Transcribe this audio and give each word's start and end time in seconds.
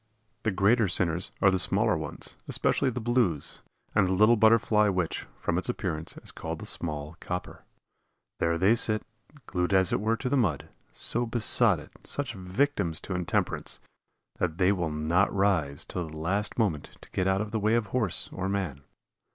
The 0.41 0.49
greater 0.49 0.87
sinners 0.87 1.31
are 1.43 1.51
the 1.51 1.59
smaller 1.59 1.95
ones, 1.95 2.35
especially 2.47 2.89
the 2.89 2.99
blues, 2.99 3.61
and 3.93 4.07
the 4.07 4.13
little 4.13 4.35
Butterfly 4.35 4.87
which, 4.89 5.27
from 5.39 5.59
its 5.59 5.69
appearance, 5.69 6.17
is 6.23 6.31
called 6.31 6.57
the 6.57 6.65
"small 6.65 7.17
copper." 7.19 7.65
There 8.39 8.57
they 8.57 8.73
sit, 8.73 9.03
glued 9.45 9.75
as 9.75 9.93
it 9.93 10.01
were 10.01 10.17
to 10.17 10.27
the 10.27 10.35
mud 10.35 10.69
so 10.91 11.27
besotted, 11.27 11.91
such 12.03 12.33
victims 12.33 12.99
to 13.01 13.13
intemperance, 13.13 13.79
that 14.39 14.57
they 14.57 14.71
will 14.71 14.89
not 14.89 15.31
rise 15.31 15.85
till 15.85 16.07
the 16.09 16.17
last 16.17 16.57
moment 16.57 16.97
to 17.01 17.11
get 17.11 17.27
out 17.27 17.41
of 17.41 17.51
the 17.51 17.59
way 17.59 17.75
of 17.75 17.85
horse 17.93 18.27
or 18.33 18.49
man. 18.49 18.81